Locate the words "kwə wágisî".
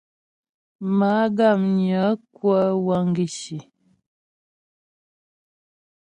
2.35-3.59